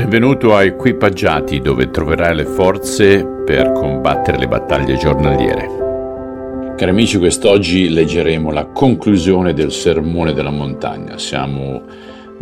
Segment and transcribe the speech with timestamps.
[0.00, 6.74] Benvenuto a Equipaggiati dove troverai le forze per combattere le battaglie giornaliere.
[6.74, 11.18] Cari amici, quest'oggi leggeremo la conclusione del Sermone della Montagna.
[11.18, 11.82] Siamo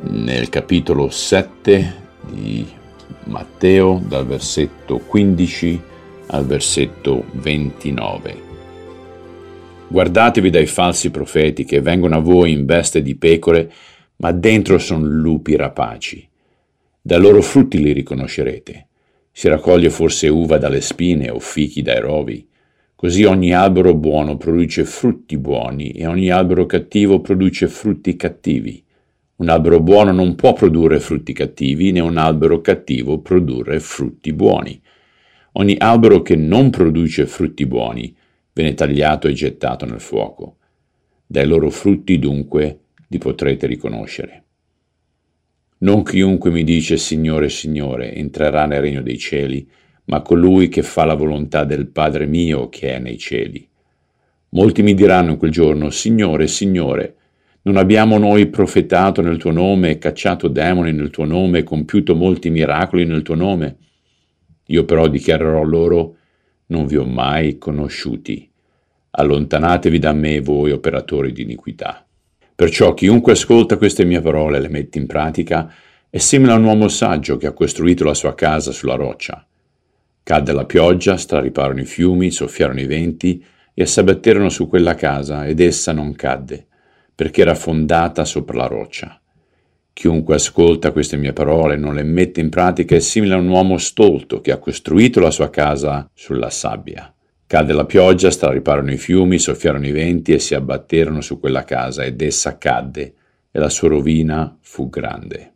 [0.02, 1.94] nel capitolo 7
[2.30, 2.64] di
[3.25, 5.82] Matteo dal versetto 15
[6.29, 8.36] al versetto 29.
[9.88, 13.68] Guardatevi dai falsi profeti che vengono a voi in veste di pecore,
[14.18, 16.29] ma dentro sono lupi rapaci.
[17.09, 18.86] Dai loro frutti li riconoscerete.
[19.32, 22.46] Si raccoglie forse uva dalle spine o fichi dai rovi.
[22.94, 28.84] Così ogni albero buono produce frutti buoni e ogni albero cattivo produce frutti cattivi.
[29.36, 34.78] Un albero buono non può produrre frutti cattivi, né un albero cattivo produrre frutti buoni.
[35.53, 38.14] Ogni albero che non produce frutti buoni
[38.53, 40.56] viene tagliato e gettato nel fuoco.
[41.27, 44.42] Dai loro frutti dunque li potrete riconoscere.
[45.81, 49.69] Non chiunque mi dice Signore, Signore, entrerà nel regno dei cieli,
[50.06, 53.69] ma colui che fa la volontà del Padre mio che è nei cieli.
[54.51, 57.15] Molti mi diranno in quel giorno, Signore, Signore,
[57.62, 63.05] non abbiamo noi profetato nel tuo nome, cacciato demoni nel tuo nome, compiuto molti miracoli
[63.05, 63.77] nel tuo nome?
[64.67, 66.17] Io però dichiarerò loro,
[66.67, 68.51] non vi ho mai conosciuti.
[69.11, 72.08] Allontanatevi da me voi operatori di iniquità.
[72.59, 75.73] Perciò chiunque ascolta queste mie parole e le mette in pratica
[76.11, 79.47] è simile a un uomo saggio che ha costruito la sua casa sulla roccia.
[80.25, 85.61] Cadde la pioggia, strariparono i fiumi, soffiarono i venti e s'abbatterono su quella casa ed
[85.61, 86.67] essa non cadde,
[87.14, 89.20] perché era fondata sopra la roccia.
[89.92, 93.47] Chiunque ascolta queste mie parole e non le mette in pratica è simile a un
[93.47, 97.14] uomo stolto che ha costruito la sua casa sulla sabbia.
[97.49, 102.05] Cadde la pioggia, strariparono i fiumi, soffiarono i venti e si abbatterono su quella casa
[102.05, 103.15] ed essa cadde
[103.51, 105.55] e la sua rovina fu grande.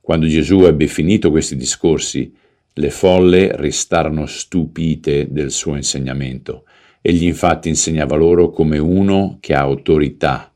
[0.00, 2.32] Quando Gesù ebbe finito questi discorsi,
[2.74, 6.62] le folle restarono stupite del suo insegnamento.
[7.00, 10.52] Egli infatti insegnava loro come uno che ha autorità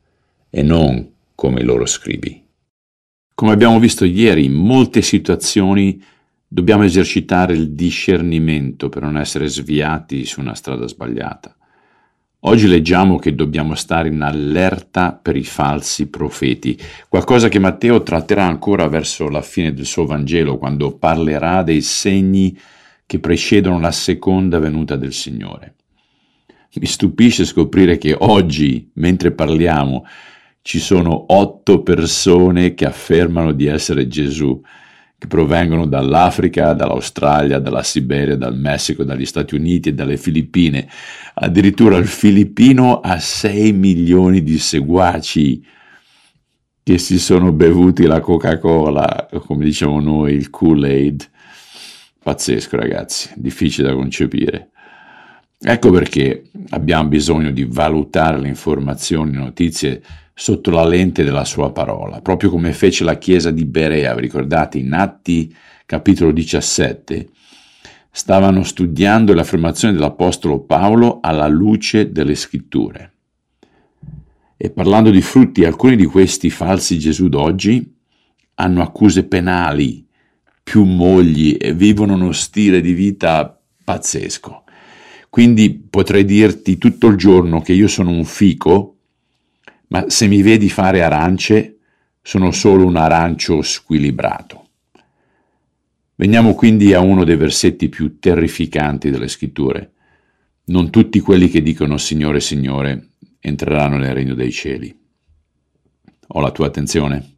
[0.49, 2.45] e non come i loro scribi.
[3.35, 6.01] Come abbiamo visto ieri, in molte situazioni
[6.53, 11.55] Dobbiamo esercitare il discernimento per non essere sviati su una strada sbagliata.
[12.41, 16.77] Oggi leggiamo che dobbiamo stare in allerta per i falsi profeti,
[17.09, 22.59] qualcosa che Matteo tratterà ancora verso la fine del suo Vangelo, quando parlerà dei segni
[23.07, 25.77] che precedono la seconda venuta del Signore.
[26.75, 30.05] Mi stupisce scoprire che oggi, mentre parliamo,
[30.63, 34.61] ci sono otto persone che affermano di essere Gesù
[35.21, 40.89] che provengono dall'Africa, dall'Australia, dalla Siberia, dal Messico, dagli Stati Uniti e dalle Filippine.
[41.35, 45.63] Addirittura il filippino ha 6 milioni di seguaci
[46.83, 51.29] che si sono bevuti la Coca-Cola, come diciamo noi, il Kool-Aid.
[52.23, 54.71] Pazzesco ragazzi, difficile da concepire.
[55.61, 60.03] Ecco perché abbiamo bisogno di valutare le informazioni, le notizie
[60.41, 64.79] sotto la lente della sua parola, proprio come fece la chiesa di Berea, vi ricordate
[64.79, 67.29] in Atti capitolo 17,
[68.11, 73.13] stavano studiando l'affermazione dell'Apostolo Paolo alla luce delle scritture.
[74.57, 77.95] E parlando di frutti, alcuni di questi falsi Gesù d'oggi
[78.55, 80.07] hanno accuse penali,
[80.63, 84.65] più mogli e vivono uno stile di vita pazzesco.
[85.29, 88.95] Quindi potrei dirti tutto il giorno che io sono un fico
[89.91, 91.79] ma se mi vedi fare arance,
[92.23, 94.69] sono solo un arancio squilibrato.
[96.15, 99.93] Veniamo quindi a uno dei versetti più terrificanti delle scritture.
[100.67, 104.97] Non tutti quelli che dicono Signore, Signore entreranno nel regno dei cieli.
[106.29, 107.37] Ho la tua attenzione?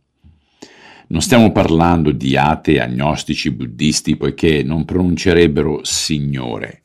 [1.08, 6.82] Non stiamo parlando di atei, agnostici, buddisti, poiché non pronuncerebbero Signore,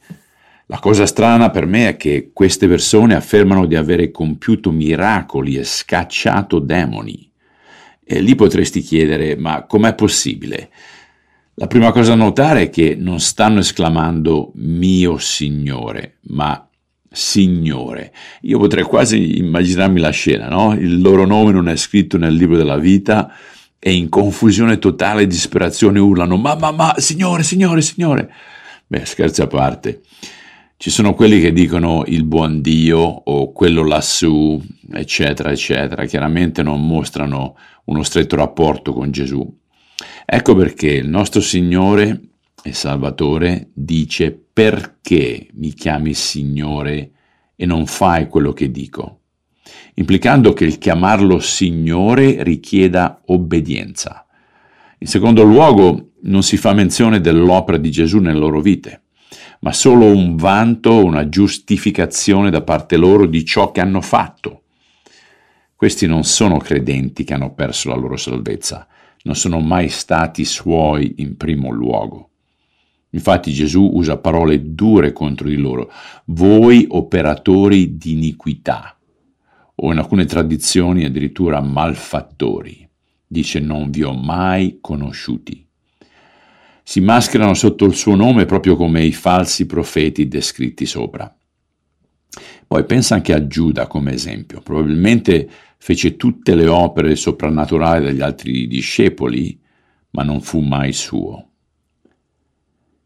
[0.69, 5.63] la cosa strana per me è che queste persone affermano di avere compiuto miracoli e
[5.63, 7.31] scacciato demoni.
[8.03, 10.69] E lì potresti chiedere, ma com'è possibile?
[11.56, 16.68] La prima cosa da notare è che non stanno esclamando mio Signore, ma
[17.09, 18.13] Signore.
[18.42, 20.74] Io potrei quasi immaginarmi la scena, no?
[20.74, 23.31] Il loro nome non è scritto nel libro della vita
[23.80, 28.30] e in confusione totale e disperazione urlano, ma, ma, ma, Signore, Signore, Signore.
[28.86, 30.01] Beh, scherzi a parte.
[30.79, 36.06] Ci sono quelli che dicono il buon Dio o quello lassù, eccetera, eccetera.
[36.06, 39.44] Chiaramente non mostrano uno stretto rapporto con Gesù.
[40.24, 42.21] Ecco perché il nostro Signore
[42.62, 47.12] e Salvatore dice perché mi chiami Signore
[47.56, 49.21] e non fai quello che dico,
[49.95, 54.27] implicando che il chiamarlo Signore richieda obbedienza.
[55.00, 59.01] In secondo luogo, non si fa menzione dell'opera di Gesù nelle loro vite,
[59.62, 64.63] ma solo un vanto, una giustificazione da parte loro di ciò che hanno fatto.
[65.75, 68.88] Questi non sono credenti che hanno perso la loro salvezza,
[69.24, 72.30] non sono mai stati suoi in primo luogo.
[73.12, 75.92] Infatti Gesù usa parole dure contro di loro,
[76.25, 78.98] voi operatori di iniquità,
[79.75, 82.88] o in alcune tradizioni addirittura malfattori.
[83.25, 85.67] Dice non vi ho mai conosciuti.
[86.89, 91.30] Si mascherano sotto il suo nome proprio come i falsi profeti descritti sopra.
[92.66, 94.62] Poi pensa anche a Giuda come esempio.
[94.62, 99.60] Probabilmente fece tutte le opere soprannaturali degli altri discepoli,
[100.12, 101.50] ma non fu mai suo.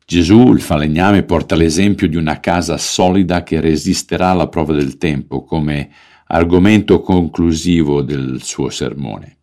[0.06, 5.44] Gesù, il falegname, porta l'esempio di una casa solida che resisterà alla prova del tempo
[5.44, 5.89] come
[6.27, 9.38] argomento conclusivo del suo sermone.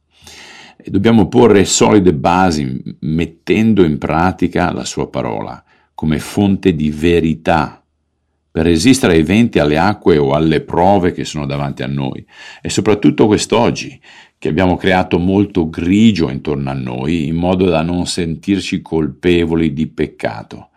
[0.81, 7.83] E dobbiamo porre solide basi mettendo in pratica la sua parola come fonte di verità
[8.51, 12.25] per resistere ai venti, alle acque o alle prove che sono davanti a noi.
[12.63, 14.01] E soprattutto quest'oggi,
[14.39, 19.89] che abbiamo creato molto grigio intorno a noi in modo da non sentirci colpevoli di
[19.89, 20.69] peccato.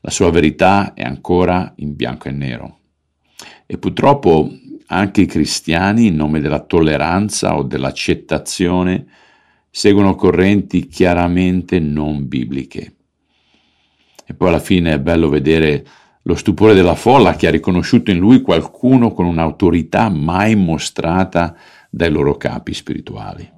[0.00, 2.78] La sua verità è ancora in bianco e nero.
[3.66, 4.50] E purtroppo
[4.86, 9.06] anche i cristiani, in nome della tolleranza o dell'accettazione,
[9.74, 12.96] seguono correnti chiaramente non bibliche.
[14.26, 15.86] E poi alla fine è bello vedere
[16.24, 21.56] lo stupore della folla che ha riconosciuto in lui qualcuno con un'autorità mai mostrata
[21.88, 23.50] dai loro capi spirituali.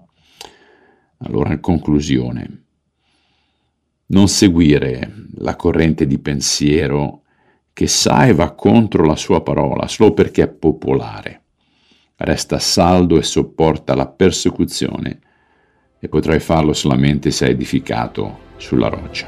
[1.18, 2.62] Allora, in conclusione,
[4.06, 7.22] non seguire la corrente di pensiero
[7.72, 11.42] che sa e va contro la sua parola solo perché è popolare.
[12.14, 15.18] Resta saldo e sopporta la persecuzione
[16.04, 19.26] e potrai farlo solamente se edificato sulla roccia.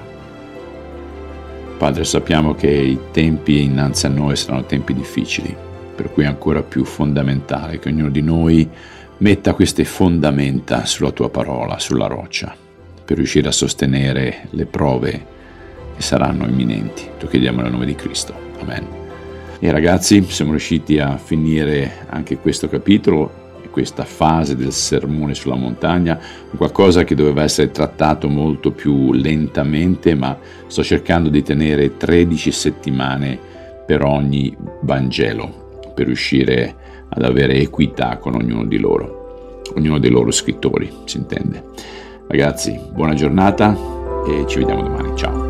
[1.78, 5.56] Padre, sappiamo che i tempi innanzi a noi saranno tempi difficili,
[5.94, 8.68] per cui è ancora più fondamentale che ognuno di noi
[9.18, 12.54] Metta queste fondamenta sulla tua parola, sulla roccia,
[13.02, 15.26] per riuscire a sostenere le prove
[15.96, 17.08] che saranno imminenti.
[17.18, 18.34] Lo chiediamo nel nome di Cristo.
[18.60, 18.86] Amen.
[19.58, 23.45] E ragazzi, siamo riusciti a finire anche questo capitolo
[23.76, 26.18] questa fase del sermone sulla montagna,
[26.56, 33.38] qualcosa che doveva essere trattato molto più lentamente, ma sto cercando di tenere 13 settimane
[33.84, 36.74] per ogni Vangelo, per riuscire
[37.06, 41.62] ad avere equità con ognuno di loro, ognuno dei loro scrittori, si intende.
[42.28, 43.76] Ragazzi, buona giornata
[44.26, 45.14] e ci vediamo domani.
[45.14, 45.45] Ciao.